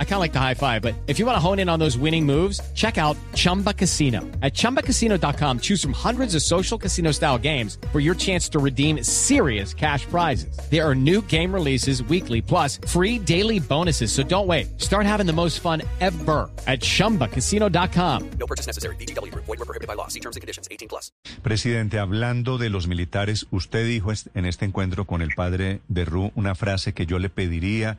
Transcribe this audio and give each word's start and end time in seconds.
I 0.00 0.04
kind 0.04 0.14
of 0.14 0.20
like 0.20 0.32
the 0.32 0.40
high 0.40 0.54
five, 0.54 0.82
but 0.82 0.96
if 1.06 1.20
you 1.20 1.26
want 1.26 1.36
to 1.36 1.40
hone 1.40 1.60
in 1.60 1.68
on 1.68 1.78
those 1.78 1.96
winning 1.96 2.26
moves, 2.26 2.60
check 2.74 2.98
out 2.98 3.16
Chumba 3.34 3.72
Casino. 3.72 4.22
At 4.42 4.54
ChumbaCasino.com, 4.54 5.60
choose 5.60 5.80
from 5.80 5.92
hundreds 5.92 6.34
of 6.34 6.42
social 6.42 6.76
casino 6.76 7.12
style 7.12 7.38
games 7.38 7.78
for 7.92 8.00
your 8.00 8.16
chance 8.16 8.48
to 8.48 8.58
redeem 8.58 9.04
serious 9.04 9.72
cash 9.72 10.04
prizes. 10.06 10.58
There 10.68 10.84
are 10.84 10.96
new 10.96 11.22
game 11.28 11.54
releases 11.54 12.02
weekly, 12.02 12.42
plus 12.42 12.80
free 12.88 13.20
daily 13.20 13.60
bonuses. 13.60 14.10
So 14.10 14.24
don't 14.24 14.48
wait. 14.48 14.80
Start 14.80 15.06
having 15.06 15.26
the 15.26 15.32
most 15.32 15.60
fun 15.60 15.82
ever 16.00 16.50
at 16.66 16.80
ChumbaCasino.com. 16.80 18.30
No 18.40 18.46
purchase 18.48 18.66
necessary. 18.66 18.96
BGW. 18.96 19.32
Void 19.32 19.46
were 19.46 19.56
prohibited 19.58 19.86
by 19.86 19.94
law. 19.94 20.08
See 20.08 20.20
terms 20.20 20.34
and 20.34 20.40
conditions. 20.40 20.66
18 20.72 20.88
plus. 20.88 21.12
Presidente, 21.42 21.98
hablando 21.98 22.58
de 22.58 22.68
los 22.68 22.88
militares, 22.88 23.46
usted 23.52 23.86
dijo 23.86 24.10
en 24.34 24.46
este 24.46 24.64
encuentro 24.64 25.06
con 25.06 25.22
el 25.22 25.34
padre 25.34 25.80
de 25.88 26.04
Ru 26.04 26.32
una 26.34 26.54
frase 26.54 26.92
que 26.92 27.06
yo 27.06 27.18
le 27.18 27.28
pediría, 27.28 27.98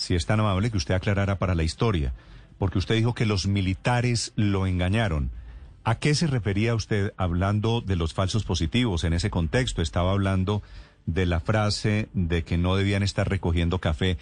si 0.00 0.14
es 0.14 0.24
tan 0.24 0.40
amable, 0.40 0.70
que 0.70 0.78
usted 0.78 0.94
aclarara 0.94 1.38
para 1.38 1.54
la 1.54 1.62
historia, 1.62 2.14
porque 2.58 2.78
usted 2.78 2.94
dijo 2.94 3.14
que 3.14 3.26
los 3.26 3.46
militares 3.46 4.32
lo 4.34 4.66
engañaron. 4.66 5.30
¿A 5.84 5.98
qué 5.98 6.14
se 6.14 6.26
refería 6.26 6.74
usted 6.74 7.12
hablando 7.18 7.82
de 7.82 7.96
los 7.96 8.14
falsos 8.14 8.44
positivos 8.44 9.04
en 9.04 9.12
ese 9.12 9.28
contexto? 9.28 9.82
Estaba 9.82 10.12
hablando 10.12 10.62
de 11.04 11.26
la 11.26 11.40
frase 11.40 12.08
de 12.14 12.44
que 12.44 12.56
no 12.56 12.76
debían 12.76 13.02
estar 13.02 13.28
recogiendo 13.28 13.78
café. 13.78 14.16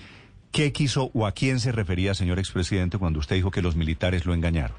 ¿Qué 0.50 0.72
quiso 0.72 1.12
o 1.14 1.28
a 1.28 1.32
quién 1.32 1.60
se 1.60 1.70
refería, 1.70 2.12
señor 2.14 2.40
expresidente, 2.40 2.98
cuando 2.98 3.20
usted 3.20 3.36
dijo 3.36 3.52
que 3.52 3.62
los 3.62 3.76
militares 3.76 4.26
lo 4.26 4.34
engañaron? 4.34 4.76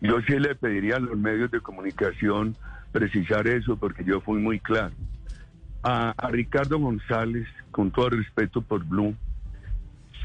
Yo 0.00 0.22
sí 0.26 0.38
le 0.38 0.54
pediría 0.54 0.96
a 0.96 1.00
los 1.00 1.18
medios 1.18 1.50
de 1.50 1.60
comunicación 1.60 2.56
precisar 2.90 3.46
eso 3.48 3.76
porque 3.76 4.02
yo 4.02 4.22
fui 4.22 4.40
muy 4.40 4.60
claro. 4.60 4.94
A, 5.82 6.14
Ricardo 6.30 6.78
González 6.78 7.46
con 7.70 7.90
todo 7.90 8.08
respeto 8.08 8.62
por 8.62 8.82
Blue, 8.82 9.14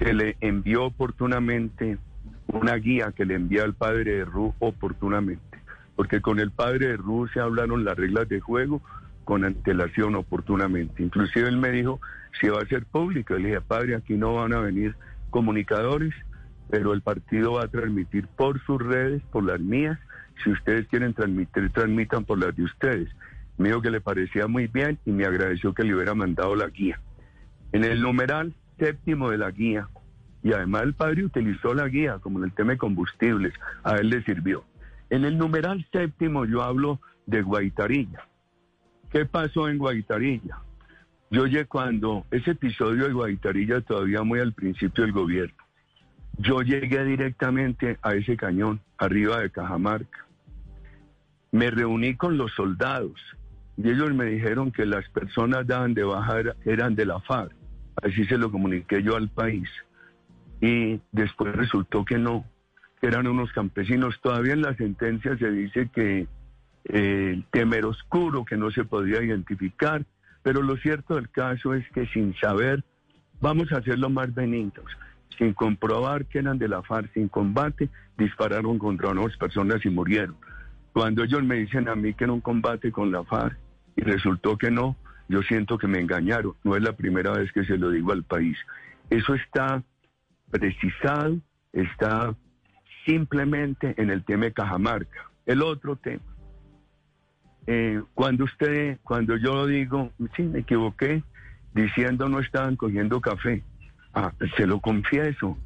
se 0.02 0.14
le 0.14 0.36
envió 0.42 0.86
oportunamente 0.86 2.00
una 2.48 2.76
guía 2.76 3.14
que 3.16 3.26
le 3.26 3.36
envía 3.36 3.64
al 3.64 3.76
padre 3.76 4.16
de 4.16 4.26
Ru 4.26 4.54
oportunamente, 4.60 5.60
porque 5.96 6.22
con 6.22 6.40
el 6.40 6.50
padre 6.50 6.88
de 6.88 6.98
Ru 6.98 7.28
se 7.28 7.40
hablaron 7.40 7.86
las 7.86 7.98
reglas 7.98 8.28
de 8.28 8.40
juego 8.40 8.82
con 9.26 9.46
antelación 9.46 10.16
oportunamente. 10.16 11.04
Inclusive 11.04 11.48
él 11.48 11.58
me 11.58 11.70
dijo 11.70 12.02
si 12.40 12.48
va 12.48 12.62
a 12.62 12.66
ser 12.66 12.86
público. 12.86 13.36
Le 13.36 13.50
dije, 13.50 13.62
padre, 13.62 13.96
aquí 13.96 14.16
no 14.16 14.34
van 14.34 14.54
a 14.54 14.60
venir 14.60 14.96
comunicadores, 15.30 16.14
pero 16.70 16.94
el 16.94 17.02
partido 17.02 17.54
va 17.54 17.66
a 17.66 17.68
transmitir 17.68 18.28
por 18.28 18.60
sus 18.66 18.82
redes, 18.82 19.22
por 19.32 19.44
las 19.44 19.60
mías. 19.60 20.00
Si 20.44 20.50
ustedes 20.50 20.88
quieren 20.88 21.14
transmitir, 21.14 21.70
transmitan 21.72 22.26
por 22.26 22.40
las 22.40 22.56
de 22.56 22.64
ustedes. 22.64 23.10
Me 23.58 23.70
dijo 23.70 23.82
que 23.84 23.92
le 23.92 24.02
parecía 24.02 24.48
muy 24.48 24.66
bien 24.66 24.98
y 25.06 25.12
me 25.12 25.26
agradeció 25.26 25.76
que 25.76 25.84
le 25.84 25.94
hubiera 25.94 26.16
mandado 26.16 26.56
la 26.56 26.68
guía. 26.70 27.00
En 27.72 27.84
el 27.84 28.02
numeral 28.02 28.56
séptimo 28.78 29.30
de 29.30 29.38
la 29.38 29.52
guía, 29.52 29.88
y 30.44 30.54
además 30.54 30.84
el 30.84 30.94
padre 30.94 31.26
utilizó 31.26 31.74
la 31.74 31.88
guía 31.88 32.20
como 32.20 32.40
en 32.40 32.46
el 32.46 32.54
tema 32.54 32.72
de 32.72 32.78
combustibles, 32.78 33.54
a 33.84 33.96
él 33.96 34.10
le 34.10 34.24
sirvió. 34.24 34.64
En 35.10 35.26
el 35.26 35.38
numeral 35.38 35.86
séptimo 35.92 36.46
yo 36.46 36.64
hablo 36.64 37.00
de 37.26 37.42
Guaitarilla. 37.42 38.28
¿Qué 39.12 39.26
pasó 39.26 39.68
en 39.68 39.78
Guaitarilla? 39.78 40.58
Yo 41.30 41.46
llegué 41.46 41.66
cuando 41.66 42.26
ese 42.32 42.52
episodio 42.52 43.06
de 43.06 43.14
Guaitarilla 43.14 43.82
todavía 43.82 44.24
muy 44.24 44.40
al 44.40 44.54
principio 44.54 45.04
del 45.04 45.14
gobierno. 45.14 45.56
Yo 46.38 46.62
llegué 46.62 47.04
directamente 47.06 48.00
a 48.02 48.16
ese 48.16 48.36
cañón, 48.36 48.82
arriba 48.98 49.40
de 49.40 49.50
Cajamarca. 49.50 50.26
Me 51.52 51.70
reuní 51.70 52.16
con 52.16 52.38
los 52.38 52.52
soldados 52.54 53.20
y 53.78 53.90
ellos 53.90 54.14
me 54.14 54.26
dijeron 54.26 54.72
que 54.72 54.86
las 54.86 55.08
personas 55.10 55.68
daban 55.68 55.94
de 55.94 56.04
baja 56.04 56.38
eran 56.66 56.96
de 56.96 57.06
la 57.06 57.20
FARC. 57.20 57.54
Así 58.02 58.26
se 58.26 58.38
lo 58.38 58.52
comuniqué 58.52 59.04
yo 59.04 59.16
al 59.16 59.30
país. 59.30 59.70
Y 60.62 61.00
después 61.12 61.56
resultó 61.56 62.06
que 62.06 62.18
no, 62.18 62.46
eran 63.02 63.28
unos 63.28 63.52
campesinos. 63.52 64.20
Todavía 64.22 64.54
en 64.54 64.62
la 64.62 64.76
sentencia 64.76 65.38
se 65.38 65.50
dice 65.52 65.90
que 65.94 66.28
eh, 66.86 67.44
temer 67.52 67.86
oscuro, 67.86 68.46
que 68.46 68.58
no 68.58 68.72
se 68.72 68.84
podía 68.84 69.22
identificar, 69.22 70.06
pero 70.44 70.62
lo 70.62 70.78
cierto 70.78 71.16
del 71.16 71.30
caso 71.30 71.74
es 71.74 71.88
que 71.92 72.08
sin 72.08 72.36
saber, 72.36 72.84
vamos 73.40 73.72
a 73.72 73.78
hacerlo 73.78 74.10
más 74.10 74.34
benignos, 74.34 74.86
sin 75.38 75.54
comprobar 75.54 76.26
que 76.26 76.40
eran 76.40 76.58
de 76.58 76.68
la 76.68 76.82
FARC, 76.82 77.14
sin 77.14 77.28
combate, 77.28 77.90
dispararon 78.18 78.78
contra 78.78 79.10
unas 79.10 79.36
personas 79.38 79.86
y 79.86 79.90
murieron. 79.90 80.36
Cuando 80.94 81.24
ellos 81.24 81.44
me 81.44 81.56
dicen 81.56 81.88
a 81.88 81.96
mí 81.96 82.14
que 82.14 82.26
era 82.26 82.34
un 82.34 82.42
combate 82.42 82.92
con 82.92 83.12
la 83.12 83.24
FARC 83.24 83.58
y 83.96 84.02
resultó 84.02 84.58
que 84.58 84.72
no, 84.72 84.96
yo 85.32 85.42
siento 85.44 85.78
que 85.78 85.88
me 85.88 86.00
engañaron. 86.00 86.54
No 86.64 86.76
es 86.76 86.84
la 86.84 86.94
primera 86.94 87.32
vez 87.32 87.52
que 87.54 87.64
se 87.64 87.78
lo 87.78 87.90
digo 87.90 88.12
al 88.12 88.24
país. 88.24 88.58
Eso 89.10 89.34
está 89.34 89.82
precisado, 90.50 91.40
está 91.72 92.36
simplemente 93.06 93.96
en 93.98 94.10
el 94.10 94.26
tema 94.26 94.46
de 94.46 94.54
Cajamarca. 94.54 95.32
El 95.46 95.62
otro 95.62 95.96
tema. 95.96 96.22
Eh, 97.66 98.02
cuando 98.14 98.44
usted, 98.44 99.00
cuando 99.04 99.38
yo 99.38 99.68
digo, 99.68 100.12
sí, 100.36 100.44
me 100.44 100.60
equivoqué, 100.60 101.24
diciendo 101.74 102.28
no 102.28 102.40
estaban 102.40 102.76
cogiendo 102.76 103.22
café, 103.22 103.64
ah, 104.14 104.34
se 104.58 104.68
lo 104.68 104.82
confieso. 104.82 105.58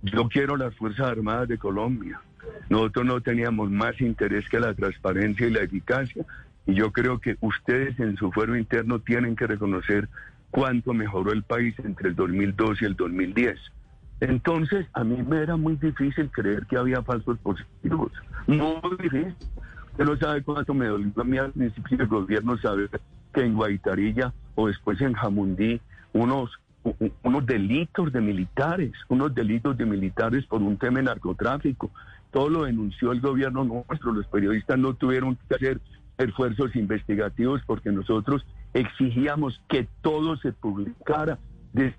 Yo 0.00 0.28
quiero 0.30 0.56
las 0.56 0.74
Fuerzas 0.76 1.08
Armadas 1.08 1.48
de 1.48 1.58
Colombia. 1.58 2.22
Nosotros 2.70 3.04
no 3.04 3.20
teníamos 3.20 3.70
más 3.70 4.00
interés 4.00 4.48
que 4.48 4.60
la 4.60 4.72
transparencia 4.72 5.46
y 5.46 5.50
la 5.50 5.60
eficacia 5.60 6.24
y 6.68 6.74
yo 6.74 6.92
creo 6.92 7.18
que 7.18 7.38
ustedes 7.40 7.98
en 7.98 8.16
su 8.18 8.30
fuero 8.30 8.54
interno 8.54 8.98
tienen 9.00 9.34
que 9.36 9.46
reconocer 9.46 10.06
cuánto 10.50 10.92
mejoró 10.92 11.32
el 11.32 11.42
país 11.42 11.74
entre 11.82 12.10
el 12.10 12.14
2002 12.14 12.82
y 12.82 12.84
el 12.84 12.94
2010. 12.94 13.58
Entonces, 14.20 14.86
a 14.92 15.02
mí 15.02 15.22
me 15.22 15.38
era 15.38 15.56
muy 15.56 15.76
difícil 15.76 16.30
creer 16.30 16.66
que 16.66 16.76
había 16.76 17.02
falsos 17.02 17.38
positivos. 17.38 18.12
Muy 18.46 18.96
difícil. 19.00 19.34
Usted 19.92 20.04
no 20.04 20.16
sabe 20.18 20.42
cuánto 20.42 20.74
me 20.74 20.86
dolió 20.86 21.10
a 21.16 21.24
mí 21.24 21.38
al 21.38 21.52
principio 21.52 21.96
del 21.96 22.06
gobierno 22.06 22.58
saber 22.58 22.90
que 23.32 23.40
en 23.40 23.54
Guaitarilla 23.54 24.34
o 24.54 24.66
después 24.66 25.00
en 25.00 25.14
Jamundí 25.14 25.80
unos, 26.12 26.50
unos 27.22 27.46
delitos 27.46 28.12
de 28.12 28.20
militares, 28.20 28.92
unos 29.08 29.34
delitos 29.34 29.74
de 29.78 29.86
militares 29.86 30.44
por 30.44 30.60
un 30.60 30.76
tema 30.76 30.98
de 30.98 31.04
narcotráfico. 31.04 31.90
Todo 32.30 32.50
lo 32.50 32.64
denunció 32.64 33.12
el 33.12 33.22
gobierno 33.22 33.64
nuestro. 33.64 34.12
Los 34.12 34.26
periodistas 34.26 34.78
no 34.78 34.92
tuvieron 34.92 35.38
que 35.48 35.54
hacer 35.54 35.80
esfuerzos 36.18 36.74
investigativos 36.76 37.62
porque 37.66 37.90
nosotros 37.90 38.44
exigíamos 38.74 39.60
que 39.68 39.88
todo 40.02 40.36
se 40.36 40.52
publicara 40.52 41.38
desde 41.72 41.96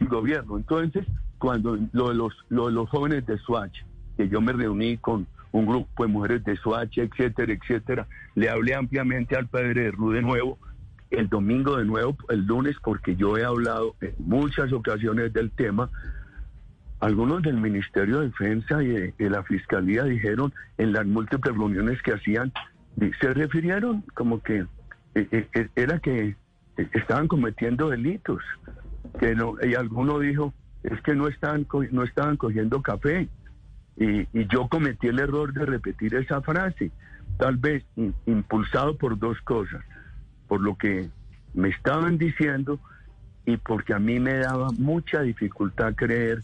el 0.00 0.08
gobierno. 0.08 0.56
Entonces, 0.56 1.06
cuando 1.38 1.78
lo 1.92 2.08
de 2.10 2.14
los, 2.14 2.34
los 2.48 2.88
jóvenes 2.90 3.26
de 3.26 3.38
Swatch, 3.38 3.78
que 4.16 4.28
yo 4.28 4.40
me 4.40 4.52
reuní 4.52 4.98
con 4.98 5.26
un 5.52 5.66
grupo 5.66 6.04
de 6.04 6.08
mujeres 6.08 6.44
de 6.44 6.56
Swatch, 6.56 6.98
etcétera, 6.98 7.52
etcétera, 7.52 8.06
le 8.34 8.50
hablé 8.50 8.74
ampliamente 8.74 9.36
al 9.36 9.48
padre 9.48 9.82
de 9.82 9.90
Ru 9.90 10.10
de 10.10 10.22
nuevo, 10.22 10.58
el 11.10 11.28
domingo 11.28 11.76
de 11.76 11.84
nuevo, 11.84 12.16
el 12.28 12.46
lunes, 12.46 12.76
porque 12.82 13.16
yo 13.16 13.36
he 13.36 13.44
hablado 13.44 13.96
en 14.00 14.14
muchas 14.18 14.72
ocasiones 14.72 15.32
del 15.32 15.50
tema. 15.50 15.90
Algunos 17.00 17.42
del 17.42 17.56
Ministerio 17.56 18.20
de 18.20 18.26
Defensa 18.26 18.82
y 18.82 18.88
de 18.88 19.30
la 19.30 19.42
Fiscalía 19.42 20.04
dijeron 20.04 20.52
en 20.78 20.92
las 20.92 21.06
múltiples 21.06 21.56
reuniones 21.56 22.00
que 22.02 22.12
hacían 22.12 22.52
se 23.20 23.34
refirieron 23.34 24.02
como 24.14 24.42
que 24.42 24.66
eh, 25.14 25.28
eh, 25.30 25.48
eh, 25.54 25.68
era 25.74 25.98
que 25.98 26.36
estaban 26.92 27.28
cometiendo 27.28 27.88
delitos, 27.88 28.42
que 29.18 29.34
no, 29.34 29.54
y 29.62 29.74
alguno 29.74 30.18
dijo, 30.18 30.52
es 30.82 31.00
que 31.02 31.14
no 31.14 31.28
estaban, 31.28 31.66
no 31.90 32.04
estaban 32.04 32.36
cogiendo 32.36 32.82
café. 32.82 33.28
Y, 33.96 34.26
yo 34.48 34.68
cometí 34.68 35.08
el 35.08 35.18
error 35.18 35.52
de 35.52 35.66
repetir 35.66 36.14
esa 36.14 36.40
frase, 36.40 36.90
tal 37.38 37.56
vez 37.56 37.84
impulsado 38.26 38.96
por 38.96 39.18
dos 39.18 39.38
cosas, 39.42 39.84
por 40.48 40.60
lo 40.60 40.76
que 40.76 41.10
me 41.52 41.68
estaban 41.68 42.16
diciendo 42.16 42.80
y 43.44 43.56
porque 43.56 43.92
a 43.92 43.98
mí 43.98 44.18
me 44.20 44.34
daba 44.34 44.68
mucha 44.78 45.22
dificultad 45.22 45.94
creer 45.96 46.42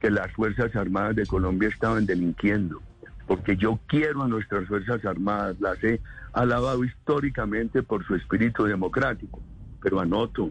que 0.00 0.10
las 0.10 0.30
Fuerzas 0.32 0.74
Armadas 0.76 1.16
de 1.16 1.26
Colombia 1.26 1.68
estaban 1.68 2.06
delinquiendo 2.06 2.80
porque 3.26 3.56
yo 3.56 3.78
quiero 3.86 4.22
a 4.22 4.28
nuestras 4.28 4.66
Fuerzas 4.66 5.04
Armadas, 5.04 5.56
las 5.60 5.82
he 5.82 6.00
alabado 6.32 6.84
históricamente 6.84 7.82
por 7.82 8.04
su 8.06 8.14
espíritu 8.14 8.64
democrático, 8.64 9.40
pero 9.82 10.00
anoto, 10.00 10.50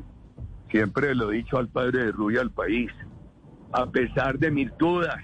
siempre 0.72 1.14
lo 1.14 1.32
he 1.32 1.38
dicho 1.38 1.58
al 1.58 1.68
padre 1.68 2.06
de 2.06 2.12
Rubia 2.12 2.42
al 2.42 2.52
país, 2.52 2.92
a 3.72 3.90
pesar 3.90 4.40
de 4.40 4.52
mis 4.52 4.76
dudas, 4.78 5.18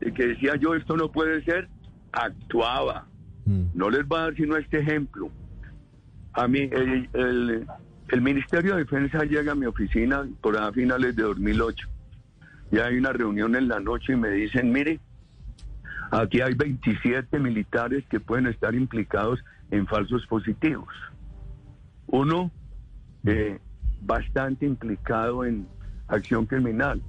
de 0.00 0.12
que 0.12 0.28
decía 0.28 0.56
yo 0.56 0.74
esto 0.74 0.96
no 0.96 1.10
puede 1.10 1.42
ser, 1.44 1.68
actuaba. 2.12 3.06
Mm. 3.44 3.64
No 3.74 3.90
les 3.90 4.06
voy 4.06 4.18
a 4.18 4.22
dar 4.22 4.34
sino 4.34 4.56
este 4.56 4.78
ejemplo. 4.78 5.30
A 6.32 6.46
mí, 6.46 6.68
el, 6.70 7.08
el, 8.08 8.20
Ministerio 8.20 8.76
de 8.76 8.84
Defensa 8.84 9.24
llega 9.24 9.52
a 9.52 9.54
mi 9.54 9.66
oficina 9.66 10.26
por 10.40 10.56
a 10.56 10.72
finales 10.72 11.16
de 11.16 11.22
2008. 11.22 11.88
Ya 12.70 12.86
hay 12.86 12.98
una 12.98 13.12
reunión 13.12 13.56
en 13.56 13.66
la 13.68 13.80
noche 13.80 14.12
y 14.12 14.16
me 14.16 14.30
dicen, 14.30 14.70
mire, 14.70 15.00
Aquí 16.10 16.40
hay 16.40 16.54
27 16.54 17.38
militares 17.38 18.04
que 18.08 18.20
pueden 18.20 18.46
estar 18.46 18.74
implicados 18.74 19.44
en 19.70 19.86
falsos 19.86 20.26
positivos. 20.26 20.88
Uno, 22.06 22.50
eh, 23.24 23.58
bastante 24.00 24.66
implicado 24.66 25.44
en 25.44 25.66
acción 26.06 26.46
criminal. 26.46 27.02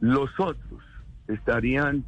Los 0.00 0.30
otros 0.38 0.82
estarían, 1.26 2.04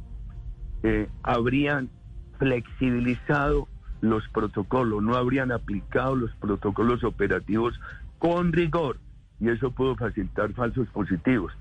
eh, 0.83 1.09
habrían 1.23 1.89
flexibilizado 2.37 3.67
los 4.01 4.27
protocolos, 4.29 5.01
no 5.03 5.15
habrían 5.15 5.51
aplicado 5.51 6.15
los 6.15 6.31
protocolos 6.35 7.03
operativos 7.03 7.79
con 8.19 8.51
rigor 8.51 8.97
y 9.39 9.49
eso 9.49 9.71
pudo 9.71 9.95
facilitar 9.95 10.53
falsos 10.53 10.87
positivos. 10.89 11.53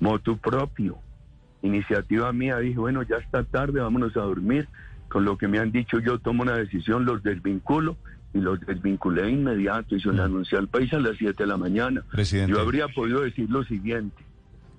Motu 0.00 0.36
propio, 0.38 0.98
iniciativa 1.62 2.32
mía, 2.32 2.58
dije, 2.58 2.78
bueno, 2.78 3.02
ya 3.02 3.16
está 3.16 3.44
tarde, 3.44 3.80
vámonos 3.80 4.16
a 4.16 4.20
dormir. 4.20 4.68
Con 5.08 5.24
lo 5.24 5.36
que 5.36 5.48
me 5.48 5.58
han 5.58 5.72
dicho, 5.72 5.98
yo 5.98 6.18
tomo 6.18 6.42
una 6.42 6.56
decisión, 6.56 7.04
los 7.04 7.22
desvinculo 7.22 7.96
y 8.34 8.38
los 8.38 8.60
desvinculé 8.60 9.22
de 9.22 9.30
inmediato 9.30 9.94
y 9.94 10.00
se 10.00 10.12
lo 10.12 10.22
anuncié 10.22 10.58
al 10.58 10.68
país 10.68 10.92
a 10.94 10.98
las 10.98 11.16
7 11.18 11.42
de 11.42 11.46
la 11.46 11.56
mañana. 11.56 12.02
Presidente. 12.10 12.52
Yo 12.52 12.60
habría 12.60 12.88
podido 12.88 13.20
decir 13.20 13.50
lo 13.50 13.62
siguiente, 13.64 14.22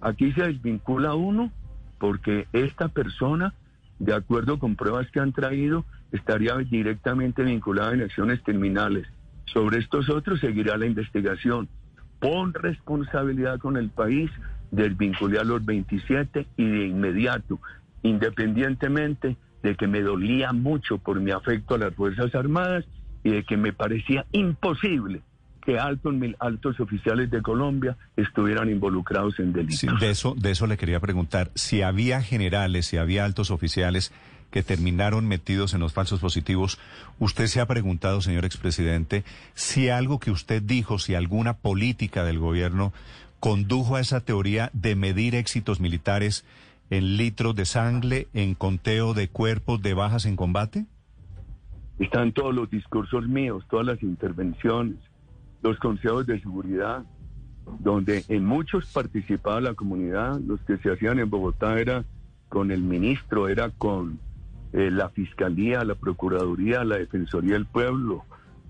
aquí 0.02 0.32
se 0.34 0.44
desvincula 0.44 1.14
uno 1.14 1.52
porque 2.00 2.48
esta 2.52 2.90
persona, 2.90 3.54
de 4.00 4.14
acuerdo 4.14 4.60
con 4.60 4.76
pruebas 4.76 5.10
que 5.12 5.20
han 5.20 5.34
traído, 5.34 5.86
estaría 6.12 6.56
directamente 6.58 7.44
vinculada 7.44 7.94
en 7.94 8.02
acciones 8.02 8.42
criminales. 8.44 9.08
Sobre 9.46 9.80
estos 9.80 10.10
otros 10.10 10.40
seguirá 10.40 10.78
la 10.78 10.86
investigación. 10.86 11.70
Pon 12.20 12.54
responsabilidad 12.54 13.60
con 13.60 13.78
el 13.78 13.90
país, 13.90 14.32
desvinculé 14.74 15.40
a 15.40 15.44
los 15.44 15.64
27 15.64 16.48
y 16.58 16.66
de 16.66 16.88
inmediato, 16.88 17.60
independientemente 18.02 19.38
de 19.62 19.76
que 19.76 19.88
me 19.88 20.02
dolía 20.02 20.52
mucho 20.52 20.98
por 20.98 21.22
mi 21.22 21.32
afecto 21.32 21.76
a 21.76 21.78
las 21.78 21.94
Fuerzas 21.94 22.34
Armadas 22.36 22.84
y 23.24 23.30
de 23.30 23.44
que 23.44 23.56
me 23.56 23.72
parecía 23.72 24.26
imposible 24.32 25.22
que 25.64 25.80
altos, 25.80 26.14
altos 26.40 26.80
oficiales 26.82 27.32
de 27.32 27.42
Colombia 27.42 27.96
estuvieran 28.18 28.70
involucrados 28.70 29.40
en 29.40 29.54
delitos. 29.54 30.00
De 30.00 30.10
eso, 30.10 30.36
de 30.38 30.52
eso 30.52 30.68
le 30.68 30.76
quería 30.76 31.00
preguntar. 31.00 31.52
Si 31.56 31.82
había 31.82 32.22
generales, 32.22 32.88
si 32.88 32.98
había 32.98 33.24
altos 33.24 33.50
oficiales 33.50 34.12
que 34.52 34.62
terminaron 34.62 35.28
metidos 35.28 35.74
en 35.74 35.80
los 35.80 35.94
falsos 35.94 36.20
positivos, 36.20 36.80
¿usted 37.18 37.48
se 37.48 37.62
ha 37.62 37.66
preguntado, 37.66 38.22
señor 38.22 38.44
expresidente, 38.44 39.24
si 39.54 39.90
algo 39.90 40.20
que 40.20 40.32
usted 40.32 40.62
dijo, 40.62 41.00
si 41.00 41.16
alguna 41.16 41.54
política 41.54 42.26
del 42.26 42.40
gobierno 42.40 42.92
condujo 43.44 43.98
a 43.98 44.00
esa 44.00 44.22
teoría 44.22 44.70
de 44.72 44.96
medir 44.96 45.36
éxitos 45.36 45.82
militares 45.82 46.46
en 46.90 47.18
litros 47.18 47.54
de 47.54 47.66
sangre, 47.66 48.28
en 48.34 48.56
conteo 48.56 49.14
de 49.14 49.28
cuerpos 49.28 49.82
de 49.82 49.94
bajas 49.94 50.26
en 50.26 50.38
combate? 50.38 50.86
Están 52.00 52.32
todos 52.32 52.56
los 52.56 52.70
discursos 52.70 53.28
míos, 53.28 53.66
todas 53.70 53.86
las 53.86 54.02
intervenciones, 54.02 54.96
los 55.62 55.78
consejos 55.80 56.26
de 56.26 56.40
seguridad, 56.40 57.04
donde 57.80 58.24
en 58.30 58.46
muchos 58.46 58.86
participaba 58.94 59.60
la 59.60 59.74
comunidad, 59.74 60.40
los 60.40 60.62
que 60.62 60.78
se 60.78 60.94
hacían 60.94 61.20
en 61.20 61.30
Bogotá 61.30 61.78
era 61.82 62.06
con 62.48 62.72
el 62.72 62.82
ministro, 62.82 63.50
era 63.50 63.72
con 63.72 64.20
eh, 64.72 64.90
la 64.90 65.10
fiscalía, 65.10 65.84
la 65.84 65.96
procuraduría, 65.96 66.86
la 66.86 66.96
defensoría 66.96 67.56
del 67.56 67.66
pueblo, 67.66 68.24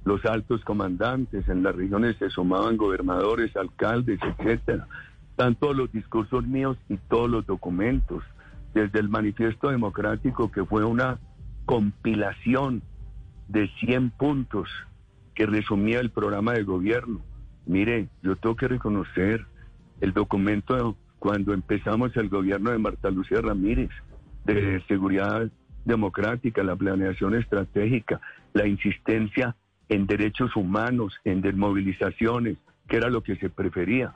los 0.05 0.25
altos 0.25 0.63
comandantes, 0.63 1.47
en 1.47 1.63
las 1.63 1.75
regiones 1.75 2.17
se 2.17 2.29
sumaban 2.29 2.77
gobernadores, 2.77 3.55
alcaldes, 3.55 4.19
etcétera. 4.21 4.87
Están 5.29 5.55
todos 5.55 5.75
los 5.75 5.91
discursos 5.91 6.45
míos 6.45 6.77
y 6.89 6.97
todos 6.97 7.29
los 7.29 7.45
documentos, 7.45 8.23
desde 8.73 8.99
el 8.99 9.09
manifiesto 9.09 9.69
democrático 9.69 10.51
que 10.51 10.65
fue 10.65 10.83
una 10.83 11.19
compilación 11.65 12.81
de 13.47 13.69
100 13.79 14.11
puntos 14.11 14.69
que 15.35 15.45
resumía 15.45 15.99
el 15.99 16.09
programa 16.09 16.53
de 16.53 16.63
gobierno. 16.63 17.21
Mire, 17.65 18.09
yo 18.21 18.35
tengo 18.35 18.55
que 18.55 18.67
reconocer 18.67 19.45
el 20.01 20.13
documento 20.13 20.97
cuando 21.19 21.53
empezamos 21.53 22.15
el 22.17 22.29
gobierno 22.29 22.71
de 22.71 22.77
Marta 22.77 23.09
Lucía 23.09 23.39
Ramírez, 23.41 23.89
de 24.45 24.83
seguridad 24.87 25.49
democrática, 25.85 26.63
la 26.63 26.75
planeación 26.75 27.35
estratégica, 27.35 28.19
la 28.53 28.67
insistencia 28.67 29.55
en 29.89 30.07
derechos 30.07 30.55
humanos, 30.55 31.13
en 31.23 31.41
desmovilizaciones, 31.41 32.57
que 32.87 32.97
era 32.97 33.09
lo 33.09 33.21
que 33.21 33.35
se 33.35 33.49
prefería. 33.49 34.13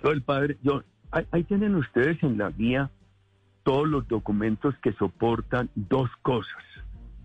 Todo 0.00 0.12
el 0.12 0.22
padre, 0.22 0.56
yo, 0.62 0.82
ahí, 1.10 1.44
tienen 1.44 1.74
ustedes 1.74 2.22
en 2.22 2.38
la 2.38 2.50
guía 2.50 2.90
todos 3.62 3.88
los 3.88 4.06
documentos 4.06 4.74
que 4.82 4.92
soportan 4.92 5.70
dos 5.74 6.08
cosas. 6.22 6.62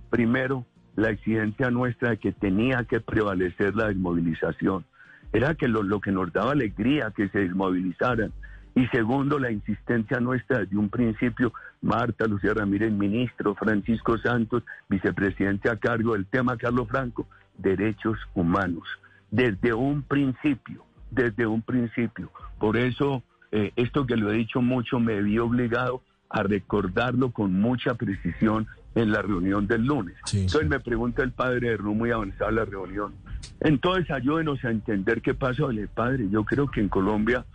Primero, 0.10 0.66
la 0.96 1.10
exigencia 1.10 1.70
nuestra 1.70 2.12
de 2.12 2.18
que 2.18 2.32
tenía 2.32 2.84
que 2.86 3.00
prevalecer 3.00 3.76
la 3.76 3.88
desmovilización. 3.88 4.86
Era 5.34 5.56
que 5.56 5.68
lo, 5.68 5.84
lo 5.84 6.02
que 6.02 6.12
nos 6.12 6.34
daba 6.34 6.52
alegría 6.52 7.14
que 7.16 7.30
se 7.30 7.40
desmovilizaran. 7.40 8.34
Y 8.74 8.88
segundo, 8.88 9.38
la 9.38 9.52
insistencia 9.52 10.20
nuestra 10.20 10.60
desde 10.60 10.78
un 10.78 10.90
principio, 10.90 11.54
Marta 11.82 12.26
Lucía 12.26 12.54
Ramírez, 12.54 12.92
ministro, 12.92 13.54
Francisco 13.56 14.18
Santos, 14.18 14.64
vicepresidente 14.90 15.70
a 15.70 15.76
cargo 15.76 16.14
del 16.14 16.26
tema, 16.26 16.58
Carlos 16.58 16.88
Franco, 16.88 17.28
derechos 17.62 18.18
humanos. 18.34 18.84
Desde 19.30 19.74
un 19.74 20.04
principio, 20.04 20.84
desde 21.10 21.46
un 21.46 21.62
principio. 21.62 22.32
Por 22.60 22.78
eso, 22.78 23.24
eh, 23.52 23.72
esto 23.76 24.06
que 24.06 24.18
lo 24.18 24.32
he 24.32 24.36
dicho 24.36 24.62
mucho, 24.62 25.00
me 25.00 25.22
vi 25.22 25.40
obligado 25.40 26.02
a 26.30 26.44
recordarlo 26.44 27.32
con 27.32 27.54
mucha 27.60 27.96
precisión 27.96 28.68
en 28.96 29.12
la 29.12 29.22
reunión 29.22 29.68
del 29.68 29.86
lunes. 29.86 30.16
Sí, 30.26 30.42
Entonces 30.42 30.64
sí. 30.64 30.70
me 30.70 30.80
pregunta 30.80 31.24
el 31.24 31.32
padre 31.32 31.70
de 31.70 31.78
Ru 31.78 31.94
muy 31.94 32.12
avanzada 32.12 32.52
la 32.52 32.66
reunión. 32.66 33.14
Entonces 33.60 34.10
ayúdenos 34.12 34.64
a 34.64 34.72
entender 34.72 35.22
qué 35.22 35.34
pasó. 35.34 35.70
El 35.70 35.88
padre, 35.88 36.28
yo 36.30 36.44
creo 36.44 36.70
que 36.70 36.82
en 36.82 36.90
Colombia 36.90 37.46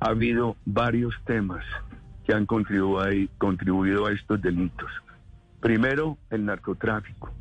ha 0.00 0.08
habido 0.08 0.56
varios 0.64 1.14
temas 1.24 1.64
que 2.24 2.34
han 2.34 2.46
contribuido 2.46 3.00
a, 3.00 3.08
contribuido 3.38 4.06
a 4.06 4.12
estos 4.12 4.40
delitos. 4.42 4.90
Primero, 5.60 6.18
el 6.30 6.44
narcotráfico. 6.44 7.32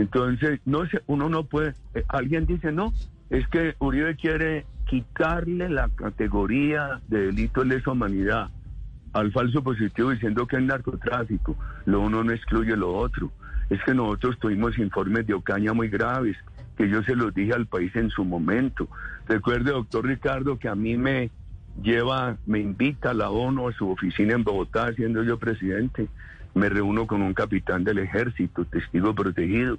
Entonces, 0.00 0.60
no 0.64 0.86
sé, 0.86 1.02
uno 1.06 1.28
no 1.28 1.44
puede, 1.44 1.74
eh, 1.94 2.04
alguien 2.08 2.46
dice, 2.46 2.72
no, 2.72 2.94
es 3.28 3.46
que 3.48 3.74
Uribe 3.80 4.16
quiere 4.16 4.64
quitarle 4.88 5.68
la 5.68 5.90
categoría 5.90 7.00
de 7.08 7.26
delito 7.26 7.60
de 7.60 7.66
lesa 7.66 7.90
humanidad 7.90 8.48
al 9.12 9.30
falso 9.30 9.62
positivo 9.62 10.10
diciendo 10.10 10.46
que 10.46 10.56
es 10.56 10.62
narcotráfico. 10.62 11.54
Lo 11.84 12.00
uno 12.00 12.24
no 12.24 12.32
excluye 12.32 12.74
lo 12.76 12.94
otro. 12.94 13.30
Es 13.68 13.78
que 13.84 13.92
nosotros 13.92 14.38
tuvimos 14.38 14.78
informes 14.78 15.26
de 15.26 15.34
Ocaña 15.34 15.74
muy 15.74 15.88
graves, 15.88 16.36
que 16.78 16.88
yo 16.88 17.02
se 17.02 17.14
los 17.14 17.34
dije 17.34 17.52
al 17.52 17.66
país 17.66 17.94
en 17.94 18.08
su 18.08 18.24
momento. 18.24 18.88
Recuerde, 19.28 19.72
doctor 19.72 20.06
Ricardo, 20.06 20.58
que 20.58 20.68
a 20.68 20.74
mí 20.74 20.96
me 20.96 21.30
lleva, 21.82 22.38
me 22.46 22.60
invita 22.60 23.10
a 23.10 23.14
la 23.14 23.28
ONU 23.28 23.68
a 23.68 23.72
su 23.74 23.90
oficina 23.90 24.32
en 24.32 24.44
Bogotá, 24.44 24.94
siendo 24.94 25.22
yo 25.24 25.38
presidente. 25.38 26.08
Me 26.54 26.68
reúno 26.68 27.06
con 27.06 27.22
un 27.22 27.34
capitán 27.34 27.84
del 27.84 27.98
ejército, 27.98 28.64
testigo 28.64 29.14
protegido. 29.14 29.78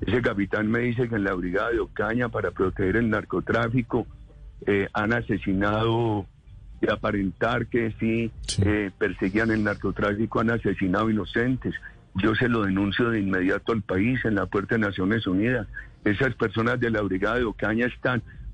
Ese 0.00 0.22
capitán 0.22 0.70
me 0.70 0.80
dice 0.80 1.08
que 1.08 1.16
en 1.16 1.24
la 1.24 1.34
brigada 1.34 1.70
de 1.70 1.80
Ocaña, 1.80 2.28
para 2.28 2.50
proteger 2.50 2.96
el 2.96 3.10
narcotráfico, 3.10 4.06
eh, 4.66 4.88
han 4.92 5.12
asesinado 5.12 6.26
de 6.80 6.90
aparentar 6.92 7.66
que 7.66 7.94
sí, 8.00 8.30
Sí. 8.46 8.62
eh, 8.64 8.90
perseguían 8.96 9.50
el 9.50 9.62
narcotráfico, 9.64 10.40
han 10.40 10.50
asesinado 10.50 11.10
inocentes. 11.10 11.74
Yo 12.16 12.34
se 12.34 12.48
lo 12.48 12.62
denuncio 12.62 13.10
de 13.10 13.20
inmediato 13.20 13.72
al 13.72 13.82
país 13.82 14.18
en 14.24 14.34
la 14.34 14.46
puerta 14.46 14.74
de 14.76 14.80
Naciones 14.80 15.26
Unidas. 15.26 15.66
Esas 16.04 16.34
personas 16.34 16.80
de 16.80 16.90
la 16.90 17.02
brigada 17.02 17.36
de 17.36 17.44
Ocaña 17.44 17.86
están 17.86 18.22